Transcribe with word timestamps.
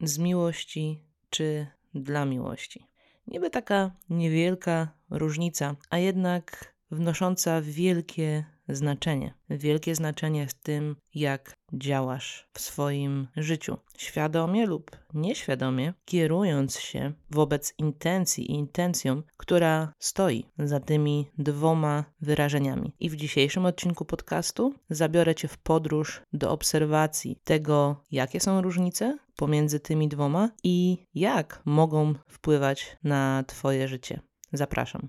z 0.00 0.18
miłości 0.18 1.00
czy 1.30 1.66
dla 1.94 2.24
miłości. 2.24 2.86
Niby 3.26 3.50
taka 3.50 3.90
niewielka 4.10 4.88
różnica, 5.10 5.76
a 5.90 5.98
jednak 5.98 6.74
wnosząca 6.90 7.60
wielkie 7.62 8.44
znaczenie. 8.68 9.34
Wielkie 9.50 9.94
znaczenie 9.94 10.46
w 10.46 10.54
tym, 10.54 10.96
jak 11.14 11.52
działasz 11.72 12.48
w 12.52 12.60
swoim 12.60 13.28
życiu. 13.36 13.76
Świadomie 13.98 14.66
lub 14.66 14.90
nieświadomie, 15.14 15.94
kierując 16.04 16.78
się 16.78 17.12
wobec 17.30 17.74
intencji 17.78 18.50
i 18.50 18.54
intencją, 18.54 19.22
która 19.36 19.92
stoi 19.98 20.46
za 20.58 20.80
tymi 20.80 21.30
dwoma 21.38 22.04
wyrażeniami. 22.20 22.92
I 23.00 23.10
w 23.10 23.16
dzisiejszym 23.16 23.66
odcinku 23.66 24.04
podcastu 24.04 24.74
zabiorę 24.90 25.34
Cię 25.34 25.48
w 25.48 25.58
podróż 25.58 26.22
do 26.32 26.50
obserwacji 26.50 27.36
tego, 27.44 28.04
jakie 28.10 28.40
są 28.40 28.62
różnice 28.62 29.18
pomiędzy 29.40 29.80
tymi 29.80 30.08
dwoma 30.08 30.50
i 30.64 31.06
jak 31.14 31.62
mogą 31.64 32.14
wpływać 32.28 32.96
na 33.04 33.44
Twoje 33.46 33.88
życie. 33.88 34.20
Zapraszam. 34.52 35.08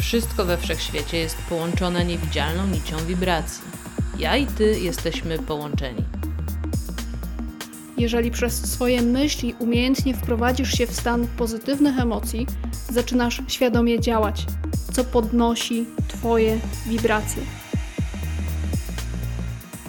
Wszystko 0.00 0.44
we 0.44 0.58
wszechświecie 0.58 1.18
jest 1.18 1.36
połączone 1.48 2.04
niewidzialną 2.04 2.66
nicią 2.66 2.96
wibracji. 2.96 3.64
Ja 4.18 4.36
i 4.36 4.46
ty 4.46 4.80
jesteśmy 4.80 5.38
połączeni. 5.38 6.04
Jeżeli 7.98 8.30
przez 8.30 8.72
swoje 8.72 9.02
myśli 9.02 9.54
umiejętnie 9.58 10.14
wprowadzisz 10.14 10.72
się 10.72 10.86
w 10.86 10.92
stan 10.92 11.26
pozytywnych 11.36 11.98
emocji, 11.98 12.46
zaczynasz 12.90 13.42
świadomie 13.48 14.00
działać, 14.00 14.46
co 14.92 15.04
podnosi 15.04 15.86
Twoje 16.08 16.58
wibracje. 16.86 17.42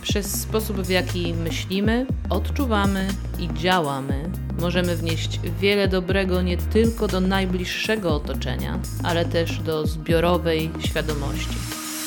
Przez 0.02 0.41
sposób, 0.41 0.78
w 0.78 0.89
jaki 0.89 1.33
myślimy, 1.33 2.05
odczuwamy 2.30 3.08
i 3.39 3.53
działamy, 3.53 4.30
możemy 4.61 4.95
wnieść 4.95 5.39
wiele 5.59 5.88
dobrego 5.88 6.41
nie 6.41 6.58
tylko 6.58 7.08
do 7.08 7.19
najbliższego 7.19 8.16
otoczenia, 8.16 8.80
ale 9.03 9.25
też 9.25 9.59
do 9.59 9.88
zbiorowej 9.88 10.72
świadomości. 10.80 11.56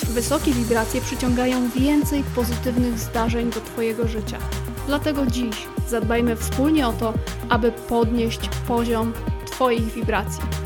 Wysokie 0.08 0.52
wibracje 0.52 1.00
przyciągają 1.00 1.70
więcej 1.70 2.22
pozytywnych 2.34 2.98
zdarzeń 2.98 3.50
do 3.50 3.60
Twojego 3.60 4.08
życia. 4.08 4.38
Dlatego 4.86 5.26
dziś 5.26 5.56
zadbajmy 5.88 6.36
wspólnie 6.36 6.88
o 6.88 6.92
to, 6.92 7.14
aby 7.48 7.72
podnieść 7.72 8.48
poziom 8.68 9.12
Twoich 9.46 9.94
wibracji. 9.94 10.65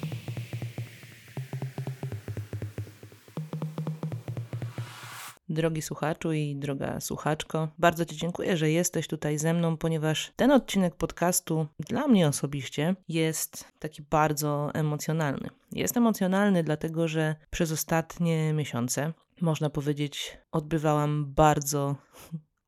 Drogi 5.51 5.81
słuchaczu 5.81 6.33
i 6.33 6.55
droga 6.55 6.99
słuchaczko, 6.99 7.67
bardzo 7.79 8.05
Ci 8.05 8.17
dziękuję, 8.17 8.57
że 8.57 8.71
jesteś 8.71 9.07
tutaj 9.07 9.37
ze 9.37 9.53
mną, 9.53 9.77
ponieważ 9.77 10.31
ten 10.35 10.51
odcinek 10.51 10.95
podcastu 10.95 11.67
dla 11.79 12.07
mnie 12.07 12.27
osobiście 12.27 12.95
jest 13.07 13.65
taki 13.79 14.01
bardzo 14.01 14.71
emocjonalny. 14.73 15.49
Jest 15.71 15.97
emocjonalny, 15.97 16.63
dlatego 16.63 17.07
że 17.07 17.35
przez 17.49 17.71
ostatnie 17.71 18.53
miesiące, 18.53 19.13
można 19.41 19.69
powiedzieć, 19.69 20.37
odbywałam 20.51 21.33
bardzo 21.33 21.95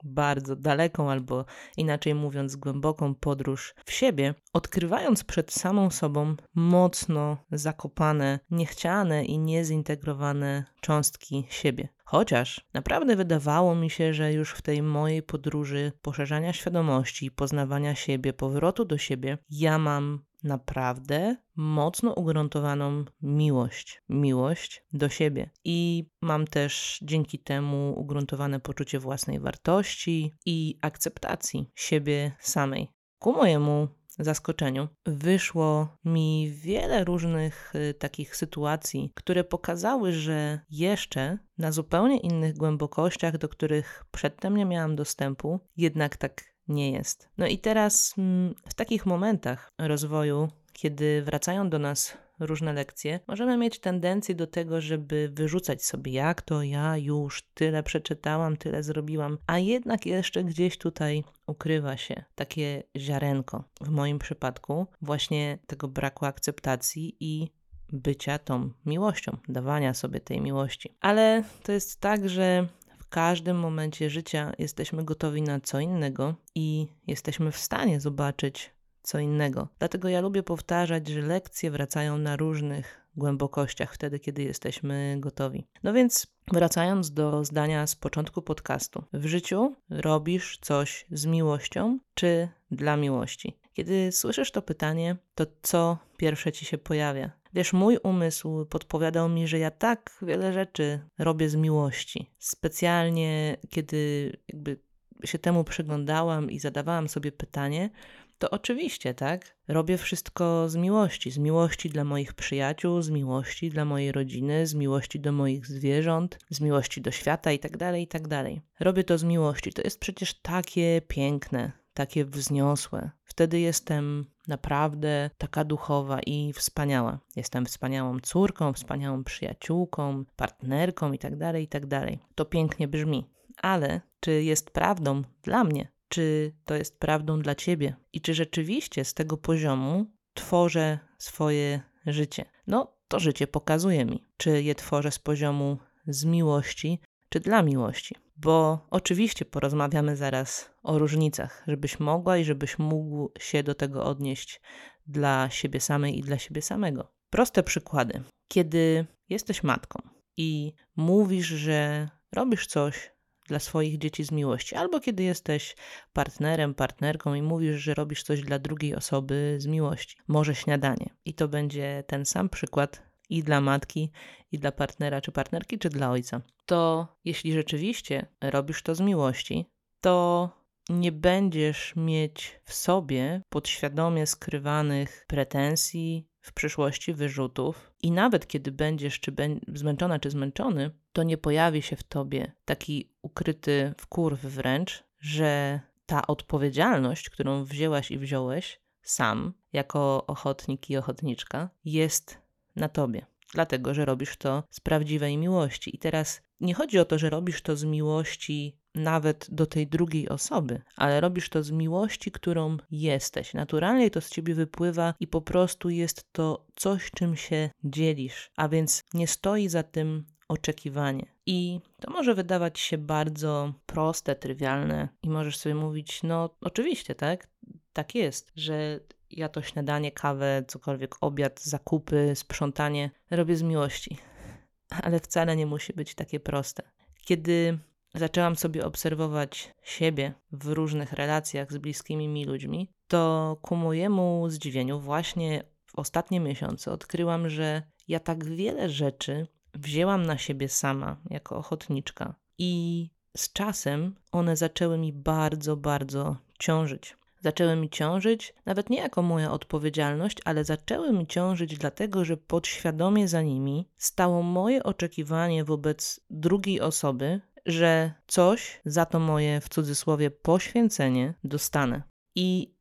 bardzo 0.04 0.56
daleką, 0.56 1.12
albo 1.12 1.46
inaczej 1.78 2.16
mówiąc, 2.16 2.56
głęboką 2.56 3.16
podróż 3.16 3.76
w 3.86 3.92
siebie, 3.92 4.34
odkrywając 4.54 5.24
przed 5.24 5.52
samą 5.52 5.90
sobą 5.90 6.36
mocno 6.56 7.38
zakopane, 7.52 8.40
niechciane 8.52 9.26
i 9.26 9.40
niezintegrowane 9.40 10.64
cząstki 10.82 11.46
siebie. 11.50 11.90
Chociaż 12.06 12.66
naprawdę 12.74 13.16
wydawało 13.16 13.76
mi 13.76 13.90
się, 13.90 14.14
że 14.14 14.34
już 14.34 14.52
w 14.52 14.62
tej 14.62 14.82
mojej 14.82 15.24
podróży 15.24 15.92
poszerzania 16.02 16.54
świadomości, 16.54 17.32
poznawania 17.32 17.96
siebie, 17.96 18.34
powrotu 18.34 18.86
do 18.86 18.98
siebie, 18.98 19.38
ja 19.50 19.78
mam 19.78 20.24
naprawdę 20.44 21.36
mocno 21.56 22.14
ugruntowaną 22.14 23.06
miłość, 23.22 24.04
miłość 24.10 24.86
do 24.94 25.10
siebie. 25.10 25.50
I 25.64 26.10
mam 26.22 26.48
też 26.48 27.00
dzięki 27.02 27.40
temu 27.40 27.94
ugruntowane 28.00 28.60
poczucie 28.60 29.00
własnej 29.00 29.40
wartości 29.40 30.36
i 30.46 30.78
akceptacji 30.82 31.72
siebie 31.76 32.32
samej. 32.40 32.88
Ku 33.20 33.34
mojemu 33.34 33.88
zaskoczeniu 34.20 34.88
wyszło 35.06 35.98
mi 36.06 36.52
wiele 36.52 37.04
różnych 37.04 37.76
y, 37.76 37.94
takich 37.94 38.36
sytuacji, 38.36 39.12
które 39.16 39.44
pokazały, 39.44 40.12
że 40.12 40.60
jeszcze 40.70 41.38
na 41.58 41.72
zupełnie 41.72 42.18
innych 42.18 42.58
głębokościach, 42.58 43.38
do 43.38 43.50
których 43.50 44.06
przedtem 44.12 44.58
nie 44.58 44.66
miałam 44.66 44.96
dostępu, 44.96 45.60
jednak 45.78 46.18
tak 46.18 46.53
nie 46.68 46.92
jest. 46.92 47.30
No 47.38 47.48
i 47.48 47.58
teraz 47.58 48.14
mm, 48.18 48.56
w 48.70 48.74
takich 48.74 49.06
momentach 49.06 49.70
rozwoju, 49.78 50.48
kiedy 50.74 51.22
wracają 51.22 51.70
do 51.70 51.80
nas 51.80 52.18
różne 52.40 52.74
lekcje, 52.74 53.20
możemy 53.28 53.58
mieć 53.58 53.80
tendencję 53.80 54.36
do 54.36 54.48
tego, 54.48 54.82
żeby 54.82 55.30
wyrzucać 55.34 55.86
sobie, 55.86 56.12
jak 56.12 56.42
to 56.42 56.64
ja 56.64 56.98
już 56.98 57.44
tyle 57.54 57.84
przeczytałam, 57.84 58.58
tyle 58.58 58.84
zrobiłam, 58.84 59.38
a 59.48 59.60
jednak 59.60 60.06
jeszcze 60.06 60.44
gdzieś 60.44 60.78
tutaj 60.78 61.24
ukrywa 61.48 61.98
się 61.98 62.24
takie 62.36 62.84
ziarenko. 62.98 63.64
W 63.82 63.90
moim 63.90 64.20
przypadku 64.20 64.88
właśnie 65.02 65.60
tego 65.68 65.88
braku 65.88 66.26
akceptacji 66.26 67.18
i 67.20 67.52
bycia 67.94 68.40
tą 68.40 68.70
miłością, 68.86 69.38
dawania 69.48 69.94
sobie 69.94 70.20
tej 70.20 70.42
miłości. 70.42 70.96
Ale 71.02 71.44
to 71.64 71.72
jest 71.72 72.00
tak, 72.00 72.30
że 72.30 72.68
każdym 73.14 73.58
momencie 73.60 74.10
życia 74.10 74.54
jesteśmy 74.60 75.04
gotowi 75.04 75.42
na 75.42 75.60
co 75.60 75.80
innego 75.80 76.36
i 76.56 76.88
jesteśmy 77.08 77.52
w 77.52 77.58
stanie 77.58 78.02
zobaczyć 78.02 78.72
co 79.04 79.20
innego. 79.20 79.68
Dlatego 79.80 80.10
ja 80.10 80.22
lubię 80.22 80.44
powtarzać, 80.44 81.08
że 81.08 81.22
lekcje 81.22 81.72
wracają 81.72 82.18
na 82.18 82.36
różnych 82.36 83.08
głębokościach 83.16 83.94
wtedy, 83.94 84.20
kiedy 84.20 84.44
jesteśmy 84.44 85.16
gotowi. 85.20 85.68
No 85.84 85.94
więc 85.94 86.28
wracając 86.54 87.12
do 87.12 87.46
zdania 87.46 87.88
z 87.88 87.96
początku 87.96 88.42
podcastu. 88.42 89.04
W 89.14 89.26
życiu 89.26 89.76
robisz 89.90 90.58
coś 90.62 91.06
z 91.12 91.26
miłością 91.26 92.00
czy 92.14 92.50
dla 92.72 92.98
miłości? 92.98 93.58
Kiedy 93.74 94.12
słyszysz 94.12 94.52
to 94.52 94.62
pytanie, 94.62 95.16
to 95.36 95.46
co 95.62 95.98
pierwsze 96.18 96.52
ci 96.52 96.66
się 96.66 96.78
pojawia? 96.78 97.32
Wiesz, 97.54 97.74
mój 97.74 97.98
umysł 98.04 98.66
podpowiadał 98.66 99.30
mi, 99.30 99.48
że 99.48 99.60
ja 99.60 99.72
tak 99.72 100.18
wiele 100.22 100.54
rzeczy 100.54 101.00
robię 101.18 101.50
z 101.50 101.56
miłości. 101.56 102.32
Specjalnie, 102.40 103.58
kiedy 103.70 104.32
jakby 104.48 104.80
się 105.26 105.40
temu 105.40 105.64
przyglądałam 105.64 106.52
i 106.52 106.60
zadawałam 106.60 107.10
sobie 107.10 107.32
pytanie, 107.32 107.90
to 108.38 108.50
oczywiście, 108.50 109.14
tak? 109.14 109.56
Robię 109.68 109.98
wszystko 109.98 110.70
z 110.70 110.76
miłości, 110.76 111.32
z 111.32 111.38
miłości 111.38 111.90
dla 111.90 112.04
moich 112.04 112.34
przyjaciół, 112.34 113.02
z 113.02 113.10
miłości 113.10 113.70
dla 113.70 113.86
mojej 113.86 114.12
rodziny, 114.12 114.68
z 114.68 114.74
miłości 114.74 115.20
do 115.20 115.32
moich 115.32 115.68
zwierząt, 115.68 116.40
z 116.50 116.62
miłości 116.62 117.02
do 117.02 117.12
świata 117.12 117.52
itd., 117.52 117.78
tak 117.78 117.96
itd. 117.96 118.44
Tak 118.44 118.62
Robię 118.80 119.04
to 119.04 119.18
z 119.18 119.24
miłości. 119.24 119.74
To 119.74 119.82
jest 119.82 120.00
przecież 120.00 120.34
takie 120.34 121.02
piękne, 121.08 121.72
takie 121.94 122.26
wzniosłe. 122.26 123.12
Wtedy 123.24 123.60
jestem 123.60 124.26
naprawdę 124.48 125.30
taka 125.38 125.64
duchowa 125.64 126.20
i 126.20 126.54
wspaniała. 126.54 127.20
Jestem 127.36 127.66
wspaniałą 127.66 128.20
córką, 128.20 128.74
wspaniałą 128.74 129.24
przyjaciółką, 129.24 130.26
partnerką 130.36 131.12
itd., 131.12 131.38
tak 131.38 131.62
itd. 131.62 132.18
To 132.36 132.46
pięknie 132.46 132.88
brzmi. 132.88 133.30
Ale 133.58 134.02
czy 134.20 134.44
jest 134.44 134.72
prawdą 134.72 135.22
dla 135.44 135.64
mnie? 135.64 135.94
czy 136.14 136.54
to 136.66 136.76
jest 136.76 137.00
prawdą 137.00 137.40
dla 137.40 137.56
ciebie 137.56 137.96
i 138.14 138.22
czy 138.22 138.34
rzeczywiście 138.34 139.06
z 139.06 139.14
tego 139.14 139.38
poziomu 139.38 140.06
tworzę 140.34 141.00
swoje 141.18 141.82
życie. 142.06 142.46
No, 142.68 142.98
to 143.08 143.20
życie 143.20 143.48
pokazuje 143.48 144.06
mi, 144.06 144.24
czy 144.38 144.64
je 144.64 144.76
tworzę 144.76 145.12
z 145.12 145.20
poziomu 145.20 145.78
z 146.08 146.26
miłości, 146.26 147.00
czy 147.34 147.40
dla 147.40 147.64
miłości. 147.64 148.16
Bo 148.38 148.88
oczywiście 148.90 149.46
porozmawiamy 149.46 150.16
zaraz 150.16 150.70
o 150.84 151.00
różnicach, 151.00 151.64
żebyś 151.68 152.00
mogła 152.00 152.38
i 152.38 152.44
żebyś 152.44 152.80
mógł 152.80 153.32
się 153.40 153.64
do 153.64 153.76
tego 153.76 154.06
odnieść 154.06 154.62
dla 155.08 155.50
siebie 155.50 155.80
samej 155.80 156.20
i 156.20 156.22
dla 156.22 156.38
siebie 156.38 156.62
samego. 156.62 157.14
Proste 157.30 157.64
przykłady. 157.64 158.24
Kiedy 158.48 159.06
jesteś 159.30 159.64
matką 159.64 160.00
i 160.38 160.74
mówisz, 160.96 161.48
że 161.48 162.10
robisz 162.32 162.68
coś 162.68 163.12
dla 163.48 163.60
swoich 163.60 163.98
dzieci 163.98 164.24
z 164.24 164.32
miłości, 164.32 164.76
albo 164.76 165.00
kiedy 165.00 165.24
jesteś 165.24 165.76
partnerem, 166.14 166.74
partnerką 166.74 167.34
i 167.34 167.42
mówisz, 167.42 167.82
że 167.82 167.94
robisz 167.94 168.24
coś 168.24 168.42
dla 168.42 168.60
drugiej 168.60 168.96
osoby 168.96 169.56
z 169.60 169.68
miłości. 169.68 170.18
Może 170.28 170.56
śniadanie. 170.56 171.10
I 171.26 171.34
to 171.34 171.48
będzie 171.48 172.04
ten 172.08 172.26
sam 172.26 172.50
przykład 172.50 173.13
i 173.34 173.44
dla 173.44 173.62
matki, 173.62 174.12
i 174.52 174.60
dla 174.60 174.72
partnera 174.72 175.22
czy 175.22 175.32
partnerki, 175.32 175.80
czy 175.80 175.90
dla 175.90 176.12
ojca. 176.12 176.42
To 176.66 177.08
jeśli 177.26 177.54
rzeczywiście 177.54 178.26
robisz 178.42 178.84
to 178.84 178.96
z 178.96 179.00
miłości, 179.00 179.66
to 180.02 180.50
nie 180.90 181.12
będziesz 181.12 181.94
mieć 181.96 182.60
w 182.64 182.74
sobie 182.74 183.42
podświadomie 183.50 184.28
skrywanych 184.28 185.26
pretensji, 185.28 186.28
w 186.40 186.54
przyszłości 186.54 187.14
wyrzutów, 187.14 187.92
i 188.02 188.12
nawet 188.12 188.48
kiedy 188.48 188.72
będziesz 188.72 189.20
czy 189.20 189.34
zmęczona, 189.68 190.20
czy 190.20 190.30
zmęczony, 190.30 190.92
to 191.14 191.24
nie 191.24 191.38
pojawi 191.38 191.82
się 191.82 191.96
w 191.96 192.04
tobie 192.04 192.52
taki 192.66 193.10
ukryty 193.22 193.94
wkurw 193.98 194.42
wręcz, 194.42 195.04
że 195.20 195.80
ta 196.06 196.28
odpowiedzialność, 196.28 197.30
którą 197.30 197.64
wzięłaś 197.64 198.12
i 198.12 198.18
wziąłeś 198.18 198.80
sam, 199.02 199.54
jako 199.74 200.26
ochotnik 200.28 200.90
i 200.90 200.98
ochotniczka, 200.98 201.70
jest 201.86 202.43
na 202.76 202.90
tobie. 202.90 203.26
Dlatego, 203.54 203.94
że 203.94 204.06
robisz 204.06 204.38
to 204.38 204.64
z 204.70 204.80
prawdziwej 204.80 205.38
miłości. 205.38 205.96
I 205.96 206.00
teraz 206.00 206.42
nie 206.60 206.74
chodzi 206.74 207.00
o 207.00 207.06
to, 207.06 207.20
że 207.20 207.30
robisz 207.30 207.62
to 207.62 207.76
z 207.76 207.84
miłości 207.84 208.78
nawet 208.96 209.48
do 209.52 209.66
tej 209.66 209.88
drugiej 209.88 210.30
osoby, 210.30 210.82
ale 210.96 211.22
robisz 211.22 211.50
to 211.50 211.64
z 211.64 211.72
miłości, 211.72 212.32
którą 212.32 212.78
jesteś. 212.92 213.54
Naturalnie 213.54 214.12
to 214.12 214.22
z 214.22 214.30
ciebie 214.30 214.56
wypływa 214.56 215.14
i 215.20 215.28
po 215.28 215.42
prostu 215.42 215.90
jest 215.90 216.26
to 216.32 216.66
coś, 216.76 217.12
czym 217.12 217.36
się 217.36 217.70
dzielisz, 217.84 218.52
a 218.56 218.70
więc 218.70 219.04
nie 219.14 219.28
stoi 219.28 219.70
za 219.70 219.84
tym 219.84 220.26
oczekiwanie. 220.48 221.26
I 221.46 221.80
to 222.02 222.12
może 222.12 222.36
wydawać 222.36 222.80
się 222.80 222.98
bardzo 222.98 223.74
proste, 223.86 224.36
trywialne, 224.36 225.10
i 225.24 225.30
możesz 225.30 225.58
sobie 225.58 225.76
mówić: 225.76 226.24
No, 226.24 226.50
oczywiście, 226.62 227.16
tak? 227.16 227.48
Tak 227.94 228.16
jest, 228.16 228.52
że 228.56 229.00
ja 229.38 229.50
to 229.50 229.62
śniadanie, 229.62 230.12
kawę, 230.12 230.64
cokolwiek, 230.68 231.16
obiad, 231.22 231.62
zakupy, 231.64 232.32
sprzątanie 232.36 233.12
robię 233.32 233.56
z 233.56 233.62
miłości. 233.62 234.18
Ale 235.04 235.20
wcale 235.20 235.56
nie 235.56 235.66
musi 235.66 235.94
być 235.94 236.16
takie 236.16 236.40
proste. 236.40 236.84
Kiedy 237.26 237.80
zaczęłam 238.16 238.56
sobie 238.56 238.86
obserwować 238.86 239.74
siebie 239.84 240.34
w 240.52 240.68
różnych 240.68 241.14
relacjach 241.14 241.72
z 241.72 241.78
bliskimi 241.78 242.28
mi 242.28 242.46
ludźmi, 242.46 242.92
to 243.08 243.58
ku 243.62 243.76
mojemu 243.76 244.50
zdziwieniu 244.50 245.00
właśnie 245.00 245.64
w 245.86 246.00
ostatnie 246.00 246.40
miesiące 246.40 246.92
odkryłam, 246.92 247.50
że 247.50 247.82
ja 248.08 248.20
tak 248.20 248.46
wiele 248.46 248.90
rzeczy 248.90 249.48
wzięłam 249.74 250.26
na 250.26 250.38
siebie 250.38 250.70
sama 250.70 251.18
jako 251.30 251.58
ochotniczka 251.58 252.36
i 252.58 253.10
z 253.38 253.54
czasem 253.54 254.16
one 254.32 254.56
zaczęły 254.56 254.98
mi 254.98 255.14
bardzo, 255.14 255.78
bardzo 255.78 256.38
ciążyć. 256.60 257.18
Zaczęły 257.44 257.76
mi 257.76 257.90
ciążyć 257.90 258.54
nawet 258.66 258.90
nie 258.90 258.98
jako 258.98 259.22
moja 259.22 259.52
odpowiedzialność, 259.52 260.38
ale 260.46 260.64
zaczęły 260.64 261.14
mi 261.14 261.28
ciążyć 261.28 261.78
dlatego, 261.78 262.26
że 262.26 262.38
podświadomie 262.38 263.28
za 263.28 263.42
nimi 263.42 263.90
stało 263.98 264.42
moje 264.42 264.84
oczekiwanie 264.84 265.64
wobec 265.64 266.20
drugiej 266.30 266.82
osoby, 266.82 267.42
że 267.66 268.14
coś 268.28 268.82
za 268.86 269.06
to 269.06 269.20
moje 269.20 269.62
w 269.62 269.70
cudzysłowie 269.70 270.32
poświęcenie 270.32 271.34
dostanę. 271.44 272.04
I 272.36 272.74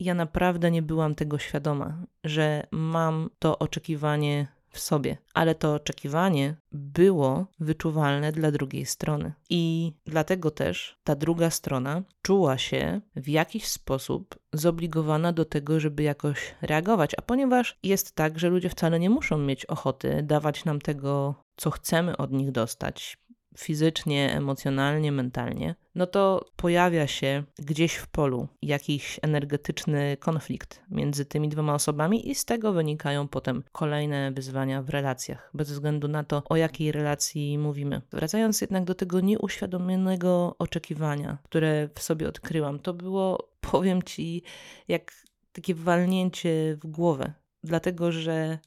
ja 0.00 0.14
naprawdę 0.14 0.70
nie 0.70 0.82
byłam 0.82 1.14
tego 1.14 1.38
świadoma, 1.38 2.06
że 2.24 2.66
mam 2.70 3.30
to 3.38 3.58
oczekiwanie 3.58 4.57
w 4.70 4.78
sobie, 4.78 5.16
ale 5.34 5.54
to 5.54 5.74
oczekiwanie 5.74 6.56
było 6.72 7.46
wyczuwalne 7.60 8.32
dla 8.32 8.50
drugiej 8.50 8.86
strony. 8.86 9.32
I 9.50 9.92
dlatego 10.06 10.50
też 10.50 10.96
ta 11.04 11.14
druga 11.14 11.50
strona 11.50 12.02
czuła 12.22 12.58
się 12.58 13.00
w 13.16 13.28
jakiś 13.28 13.68
sposób 13.68 14.38
zobligowana 14.52 15.32
do 15.32 15.44
tego, 15.44 15.80
żeby 15.80 16.02
jakoś 16.02 16.54
reagować. 16.62 17.14
A 17.18 17.22
ponieważ 17.22 17.78
jest 17.82 18.14
tak, 18.14 18.38
że 18.38 18.48
ludzie 18.48 18.68
wcale 18.68 19.00
nie 19.00 19.10
muszą 19.10 19.38
mieć 19.38 19.66
ochoty 19.66 20.22
dawać 20.22 20.64
nam 20.64 20.80
tego, 20.80 21.34
co 21.56 21.70
chcemy 21.70 22.16
od 22.16 22.32
nich 22.32 22.52
dostać, 22.52 23.18
fizycznie, 23.58 24.32
emocjonalnie, 24.36 25.12
mentalnie, 25.12 25.74
no 25.94 26.06
to 26.06 26.44
pojawia 26.56 27.06
się 27.06 27.44
gdzieś 27.58 27.94
w 27.94 28.06
polu 28.06 28.48
jakiś 28.62 29.20
energetyczny 29.22 30.16
konflikt 30.20 30.82
między 30.90 31.24
tymi 31.24 31.48
dwoma 31.48 31.74
osobami 31.74 32.30
i 32.30 32.34
z 32.34 32.44
tego 32.44 32.72
wynikają 32.72 33.28
potem 33.28 33.64
kolejne 33.72 34.32
wyzwania 34.32 34.82
w 34.82 34.88
relacjach, 34.88 35.50
bez 35.54 35.72
względu 35.72 36.08
na 36.08 36.24
to, 36.24 36.42
o 36.48 36.56
jakiej 36.56 36.92
relacji 36.92 37.58
mówimy. 37.58 38.02
Wracając 38.10 38.60
jednak 38.60 38.84
do 38.84 38.94
tego 38.94 39.20
nieuświadomionego 39.20 40.56
oczekiwania, 40.58 41.38
które 41.44 41.88
w 41.94 42.02
sobie 42.02 42.28
odkryłam, 42.28 42.78
to 42.78 42.94
było, 42.94 43.48
powiem 43.72 44.02
ci, 44.02 44.42
jak 44.88 45.12
takie 45.52 45.74
walnięcie 45.74 46.76
w 46.82 46.86
głowę, 46.86 47.32
dlatego 47.64 48.12
że 48.12 48.58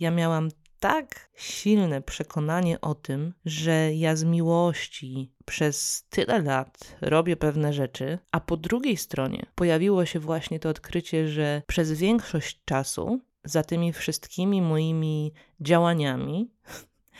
ja 0.00 0.10
miałam 0.10 0.48
tak 0.84 1.30
silne 1.36 2.02
przekonanie 2.02 2.80
o 2.80 2.94
tym, 2.94 3.34
że 3.44 3.94
ja 3.94 4.16
z 4.16 4.24
miłości 4.24 5.32
przez 5.44 6.06
tyle 6.10 6.42
lat 6.42 6.96
robię 7.00 7.36
pewne 7.36 7.72
rzeczy, 7.72 8.18
a 8.32 8.40
po 8.40 8.56
drugiej 8.56 8.96
stronie 8.96 9.46
pojawiło 9.54 10.06
się 10.06 10.20
właśnie 10.20 10.60
to 10.60 10.68
odkrycie, 10.68 11.28
że 11.28 11.62
przez 11.66 11.92
większość 11.92 12.60
czasu 12.64 13.20
za 13.44 13.62
tymi 13.62 13.92
wszystkimi 13.92 14.62
moimi 14.62 15.32
działaniami 15.60 16.50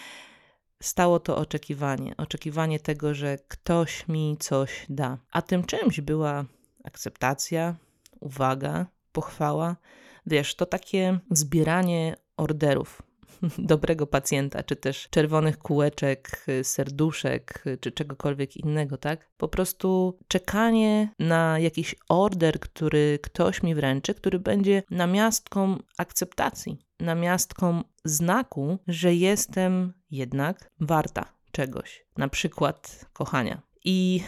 stało 0.82 1.20
to 1.20 1.36
oczekiwanie. 1.36 2.16
Oczekiwanie 2.16 2.80
tego, 2.80 3.14
że 3.14 3.38
ktoś 3.48 4.08
mi 4.08 4.36
coś 4.40 4.86
da. 4.88 5.18
A 5.30 5.42
tym 5.42 5.64
czymś 5.64 6.00
była 6.00 6.44
akceptacja, 6.84 7.76
uwaga, 8.20 8.86
pochwała. 9.12 9.76
Wiesz, 10.26 10.54
to 10.54 10.66
takie 10.66 11.18
zbieranie 11.30 12.16
orderów 12.36 13.02
dobrego 13.58 14.06
pacjenta, 14.06 14.62
czy 14.62 14.76
też 14.76 15.08
czerwonych 15.10 15.58
kółeczek, 15.58 16.46
serduszek, 16.62 17.64
czy 17.80 17.92
czegokolwiek 17.92 18.56
innego, 18.56 18.96
tak? 18.96 19.30
Po 19.36 19.48
prostu 19.48 20.18
czekanie 20.28 21.08
na 21.18 21.58
jakiś 21.58 21.94
order, 22.08 22.60
który 22.60 23.18
ktoś 23.22 23.62
mi 23.62 23.74
wręczy, 23.74 24.14
który 24.14 24.38
będzie 24.38 24.82
namiastką 24.90 25.78
akceptacji, 25.98 26.78
namiastką 27.00 27.82
znaku, 28.04 28.78
że 28.86 29.14
jestem 29.14 29.92
jednak 30.10 30.70
warta 30.80 31.32
czegoś, 31.52 32.06
na 32.16 32.28
przykład 32.28 33.06
kochania. 33.12 33.62
I 33.84 34.22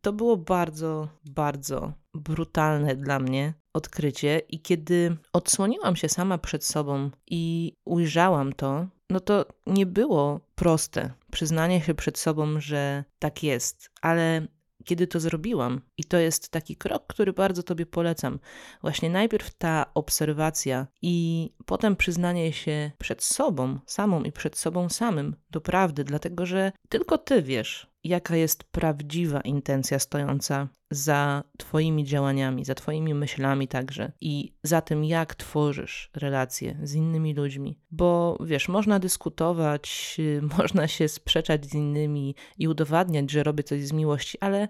to 0.00 0.12
było 0.12 0.36
bardzo, 0.36 1.08
bardzo 1.24 1.92
brutalne 2.14 2.96
dla 2.96 3.18
mnie 3.18 3.54
odkrycie, 3.74 4.40
i 4.48 4.60
kiedy 4.60 5.16
odsłoniłam 5.32 5.96
się 5.96 6.08
sama 6.08 6.38
przed 6.38 6.64
sobą 6.64 7.10
i 7.26 7.72
ujrzałam 7.84 8.52
to, 8.52 8.86
no 9.10 9.20
to 9.20 9.44
nie 9.66 9.86
było 9.86 10.40
proste 10.54 11.10
przyznanie 11.30 11.80
się 11.80 11.94
przed 11.94 12.18
sobą, 12.18 12.60
że 12.60 13.04
tak 13.18 13.42
jest, 13.42 13.90
ale 14.00 14.46
kiedy 14.84 15.06
to 15.06 15.20
zrobiłam, 15.20 15.80
i 15.98 16.04
to 16.04 16.16
jest 16.16 16.48
taki 16.48 16.76
krok, 16.76 17.06
który 17.06 17.32
bardzo 17.32 17.62
Tobie 17.62 17.86
polecam, 17.86 18.38
właśnie 18.80 19.10
najpierw 19.10 19.54
ta 19.54 19.86
obserwacja 19.94 20.86
i 21.02 21.50
potem 21.66 21.96
przyznanie 21.96 22.52
się 22.52 22.90
przed 22.98 23.22
sobą 23.24 23.78
samą 23.86 24.22
i 24.22 24.32
przed 24.32 24.58
sobą 24.58 24.88
samym 24.88 25.36
do 25.50 25.60
prawdy, 25.60 26.04
dlatego 26.04 26.46
że 26.46 26.72
tylko 26.88 27.18
Ty 27.18 27.42
wiesz, 27.42 27.91
jaka 28.04 28.36
jest 28.36 28.64
prawdziwa 28.64 29.40
intencja 29.40 29.98
stojąca 29.98 30.68
za 30.90 31.44
Twoimi 31.58 32.04
działaniami, 32.04 32.64
za 32.64 32.74
Twoimi 32.74 33.14
myślami 33.14 33.68
także 33.68 34.12
i 34.20 34.52
za 34.62 34.80
tym, 34.80 35.04
jak 35.04 35.34
tworzysz 35.34 36.10
relacje 36.14 36.78
z 36.82 36.94
innymi 36.94 37.34
ludźmi. 37.34 37.78
Bo 37.90 38.38
wiesz, 38.44 38.68
można 38.68 38.98
dyskutować, 38.98 40.16
można 40.58 40.88
się 40.88 41.08
sprzeczać 41.08 41.66
z 41.66 41.74
innymi 41.74 42.34
i 42.58 42.68
udowadniać, 42.68 43.30
że 43.30 43.42
robię 43.42 43.64
coś 43.64 43.86
z 43.86 43.92
miłości, 43.92 44.38
ale 44.40 44.68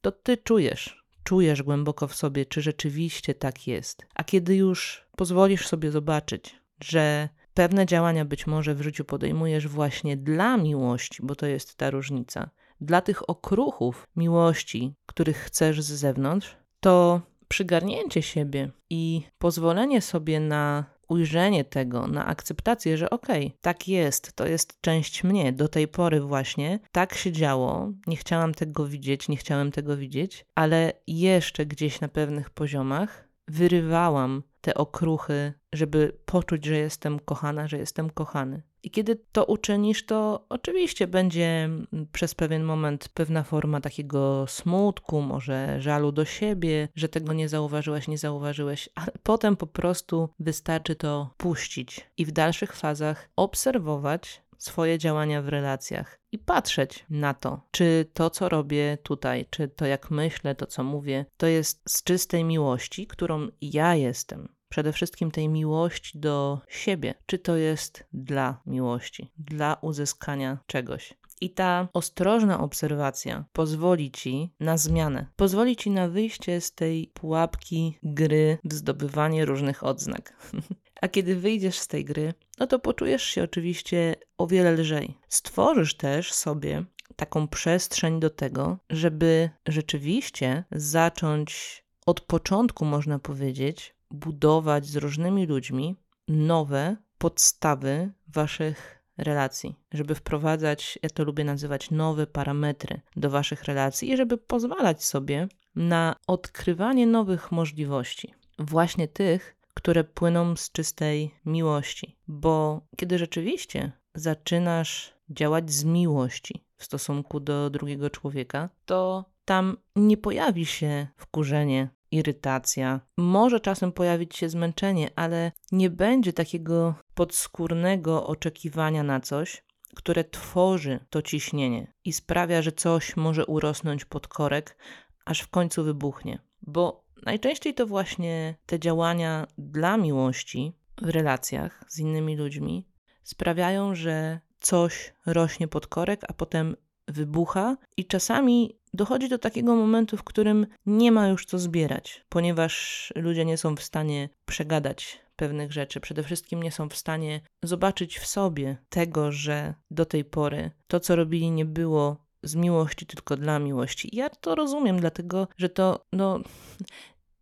to 0.00 0.12
Ty 0.12 0.36
czujesz. 0.36 1.04
Czujesz 1.24 1.62
głęboko 1.62 2.08
w 2.08 2.14
sobie, 2.14 2.46
czy 2.46 2.62
rzeczywiście 2.62 3.34
tak 3.34 3.66
jest. 3.66 4.06
A 4.14 4.24
kiedy 4.24 4.56
już 4.56 5.06
pozwolisz 5.16 5.66
sobie 5.66 5.90
zobaczyć, 5.90 6.60
że 6.80 7.28
pewne 7.54 7.86
działania 7.86 8.24
być 8.24 8.46
może 8.46 8.74
w 8.74 8.82
życiu 8.82 9.04
podejmujesz 9.04 9.68
właśnie 9.68 10.16
dla 10.16 10.56
miłości, 10.56 11.22
bo 11.22 11.36
to 11.36 11.46
jest 11.46 11.76
ta 11.76 11.90
różnica, 11.90 12.50
dla 12.84 13.00
tych 13.00 13.30
okruchów 13.30 14.08
miłości, 14.16 14.94
których 15.06 15.36
chcesz 15.36 15.82
z 15.82 15.92
zewnątrz, 15.92 16.56
to 16.80 17.20
przygarnięcie 17.48 18.22
siebie 18.22 18.70
i 18.90 19.22
pozwolenie 19.38 20.00
sobie 20.00 20.40
na 20.40 20.84
ujrzenie 21.08 21.64
tego, 21.64 22.06
na 22.06 22.26
akceptację, 22.26 22.96
że 22.98 23.10
okej, 23.10 23.46
okay, 23.46 23.58
tak 23.60 23.88
jest, 23.88 24.32
to 24.32 24.46
jest 24.46 24.80
część 24.80 25.24
mnie. 25.24 25.52
Do 25.52 25.68
tej 25.68 25.88
pory 25.88 26.20
właśnie 26.20 26.80
tak 26.92 27.14
się 27.14 27.32
działo, 27.32 27.92
nie 28.06 28.16
chciałam 28.16 28.54
tego 28.54 28.86
widzieć, 28.86 29.28
nie 29.28 29.36
chciałem 29.36 29.72
tego 29.72 29.96
widzieć, 29.96 30.46
ale 30.54 30.92
jeszcze 31.06 31.66
gdzieś 31.66 32.00
na 32.00 32.08
pewnych 32.08 32.50
poziomach 32.50 33.28
wyrywałam 33.48 34.42
te 34.60 34.74
okruchy, 34.74 35.52
żeby 35.74 36.18
poczuć, 36.24 36.64
że 36.64 36.76
jestem 36.76 37.20
kochana, 37.20 37.68
że 37.68 37.78
jestem 37.78 38.10
kochany. 38.10 38.62
I 38.84 38.90
kiedy 38.90 39.16
to 39.32 39.44
uczynisz, 39.44 40.06
to 40.06 40.46
oczywiście 40.48 41.06
będzie 41.06 41.70
przez 42.12 42.34
pewien 42.34 42.64
moment 42.64 43.08
pewna 43.08 43.42
forma 43.42 43.80
takiego 43.80 44.46
smutku, 44.46 45.20
może 45.20 45.80
żalu 45.80 46.12
do 46.12 46.24
siebie, 46.24 46.88
że 46.94 47.08
tego 47.08 47.32
nie 47.32 47.48
zauważyłeś, 47.48 48.08
nie 48.08 48.18
zauważyłeś, 48.18 48.88
ale 48.94 49.12
potem 49.22 49.56
po 49.56 49.66
prostu 49.66 50.28
wystarczy 50.38 50.96
to 50.96 51.34
puścić 51.36 52.10
i 52.16 52.24
w 52.24 52.32
dalszych 52.32 52.76
fazach 52.76 53.28
obserwować 53.36 54.44
swoje 54.58 54.98
działania 54.98 55.42
w 55.42 55.48
relacjach 55.48 56.20
i 56.32 56.38
patrzeć 56.38 57.06
na 57.10 57.34
to, 57.34 57.60
czy 57.70 58.10
to, 58.14 58.30
co 58.30 58.48
robię 58.48 58.98
tutaj, 59.02 59.46
czy 59.50 59.68
to, 59.68 59.86
jak 59.86 60.10
myślę, 60.10 60.54
to, 60.54 60.66
co 60.66 60.84
mówię, 60.84 61.26
to 61.36 61.46
jest 61.46 61.82
z 61.88 62.02
czystej 62.02 62.44
miłości, 62.44 63.06
którą 63.06 63.48
ja 63.60 63.94
jestem. 63.94 64.53
Przede 64.74 64.92
wszystkim 64.92 65.30
tej 65.30 65.48
miłości 65.48 66.18
do 66.18 66.60
siebie, 66.68 67.14
czy 67.26 67.38
to 67.38 67.56
jest 67.56 68.04
dla 68.12 68.60
miłości, 68.66 69.30
dla 69.38 69.76
uzyskania 69.80 70.58
czegoś. 70.66 71.14
I 71.40 71.50
ta 71.50 71.88
ostrożna 71.92 72.60
obserwacja 72.60 73.44
pozwoli 73.52 74.10
ci 74.10 74.54
na 74.60 74.78
zmianę, 74.78 75.26
pozwoli 75.36 75.76
ci 75.76 75.90
na 75.90 76.08
wyjście 76.08 76.60
z 76.60 76.74
tej 76.74 77.10
pułapki 77.14 77.98
gry 78.02 78.58
w 78.64 78.74
zdobywanie 78.74 79.44
różnych 79.44 79.84
odznak. 79.84 80.52
A 81.02 81.08
kiedy 81.08 81.36
wyjdziesz 81.36 81.78
z 81.78 81.88
tej 81.88 82.04
gry, 82.04 82.34
no 82.58 82.66
to 82.66 82.78
poczujesz 82.78 83.22
się 83.22 83.42
oczywiście 83.42 84.16
o 84.38 84.46
wiele 84.46 84.72
lżej. 84.72 85.18
Stworzysz 85.28 85.96
też 85.96 86.32
sobie 86.32 86.84
taką 87.16 87.48
przestrzeń 87.48 88.20
do 88.20 88.30
tego, 88.30 88.78
żeby 88.90 89.50
rzeczywiście 89.66 90.64
zacząć 90.72 91.84
od 92.06 92.20
początku, 92.20 92.84
można 92.84 93.18
powiedzieć, 93.18 93.93
budować 94.14 94.86
z 94.86 94.96
różnymi 94.96 95.46
ludźmi 95.46 95.96
nowe 96.28 96.96
podstawy 97.18 98.12
waszych 98.28 99.04
relacji, 99.18 99.74
żeby 99.92 100.14
wprowadzać, 100.14 100.98
ja 101.02 101.10
to 101.10 101.24
lubię 101.24 101.44
nazywać, 101.44 101.90
nowe 101.90 102.26
parametry 102.26 103.00
do 103.16 103.30
waszych 103.30 103.64
relacji 103.64 104.10
i 104.10 104.16
żeby 104.16 104.38
pozwalać 104.38 105.04
sobie 105.04 105.48
na 105.74 106.16
odkrywanie 106.26 107.06
nowych 107.06 107.52
możliwości. 107.52 108.34
Właśnie 108.58 109.08
tych, 109.08 109.56
które 109.74 110.04
płyną 110.04 110.56
z 110.56 110.72
czystej 110.72 111.34
miłości. 111.44 112.16
Bo 112.28 112.80
kiedy 112.96 113.18
rzeczywiście 113.18 113.92
zaczynasz 114.14 115.14
działać 115.30 115.72
z 115.72 115.84
miłości 115.84 116.64
w 116.76 116.84
stosunku 116.84 117.40
do 117.40 117.70
drugiego 117.70 118.10
człowieka, 118.10 118.68
to 118.84 119.24
tam 119.44 119.76
nie 119.96 120.16
pojawi 120.16 120.66
się 120.66 121.06
wkurzenie, 121.16 121.88
irytacja. 122.14 123.00
Może 123.16 123.60
czasem 123.60 123.92
pojawić 123.92 124.36
się 124.36 124.48
zmęczenie, 124.48 125.10
ale 125.16 125.52
nie 125.72 125.90
będzie 125.90 126.32
takiego 126.32 126.94
podskórnego 127.14 128.26
oczekiwania 128.26 129.02
na 129.02 129.20
coś, 129.20 129.64
które 129.94 130.24
tworzy 130.24 131.00
to 131.10 131.22
ciśnienie 131.22 131.92
i 132.04 132.12
sprawia, 132.12 132.62
że 132.62 132.72
coś 132.72 133.16
może 133.16 133.46
urosnąć 133.46 134.04
pod 134.04 134.28
korek, 134.28 134.76
aż 135.24 135.40
w 135.40 135.48
końcu 135.48 135.84
wybuchnie. 135.84 136.38
Bo 136.62 137.04
Najczęściej 137.26 137.74
to 137.74 137.86
właśnie 137.86 138.54
te 138.66 138.78
działania 138.78 139.46
dla 139.58 139.96
miłości 139.96 140.72
w 141.02 141.08
relacjach 141.08 141.84
z 141.88 141.98
innymi 141.98 142.36
ludźmi 142.36 142.88
sprawiają, 143.22 143.94
że 143.94 144.40
coś 144.60 145.14
rośnie 145.26 145.68
pod 145.68 145.86
korek, 145.86 146.20
a 146.28 146.32
potem 146.32 146.76
wybucha, 147.08 147.76
i 147.96 148.04
czasami 148.04 148.78
dochodzi 148.94 149.28
do 149.28 149.38
takiego 149.38 149.76
momentu, 149.76 150.16
w 150.16 150.24
którym 150.24 150.66
nie 150.86 151.12
ma 151.12 151.28
już 151.28 151.46
co 151.46 151.58
zbierać, 151.58 152.24
ponieważ 152.28 153.12
ludzie 153.16 153.44
nie 153.44 153.56
są 153.56 153.76
w 153.76 153.82
stanie 153.82 154.28
przegadać 154.46 155.20
pewnych 155.36 155.72
rzeczy. 155.72 156.00
Przede 156.00 156.22
wszystkim 156.22 156.62
nie 156.62 156.72
są 156.72 156.88
w 156.88 156.96
stanie 156.96 157.40
zobaczyć 157.62 158.18
w 158.18 158.26
sobie 158.26 158.76
tego, 158.88 159.32
że 159.32 159.74
do 159.90 160.04
tej 160.04 160.24
pory 160.24 160.70
to, 160.86 161.00
co 161.00 161.16
robili, 161.16 161.50
nie 161.50 161.64
było 161.64 162.24
z 162.42 162.54
miłości, 162.54 163.06
tylko 163.06 163.36
dla 163.36 163.58
miłości. 163.58 164.10
Ja 164.12 164.30
to 164.30 164.54
rozumiem, 164.54 165.00
dlatego 165.00 165.48
że 165.56 165.68
to, 165.68 166.04
no, 166.12 166.40